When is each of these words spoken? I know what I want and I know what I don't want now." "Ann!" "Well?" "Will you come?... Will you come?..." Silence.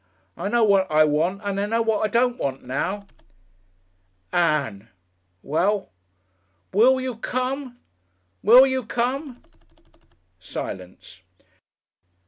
I 0.35 0.49
know 0.49 0.63
what 0.63 0.89
I 0.89 1.03
want 1.03 1.41
and 1.43 1.61
I 1.61 1.67
know 1.67 1.83
what 1.83 1.99
I 1.99 2.07
don't 2.07 2.39
want 2.39 2.63
now." 2.63 3.05
"Ann!" 4.33 4.87
"Well?" 5.43 5.91
"Will 6.73 6.99
you 6.99 7.17
come?... 7.17 7.77
Will 8.41 8.65
you 8.65 8.83
come?..." 8.83 9.43
Silence. 10.39 11.21